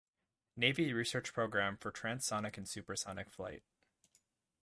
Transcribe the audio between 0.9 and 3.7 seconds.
research program for transonic and supersonic flight.